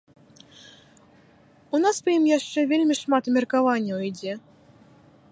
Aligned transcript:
У 1.77 1.81
нас 1.83 1.95
па 2.07 2.15
ім 2.19 2.25
яшчэ 2.37 2.59
вельмі 2.71 2.97
шмат 3.01 3.23
абмеркаванняў 3.33 3.99
ідзе. 4.09 4.33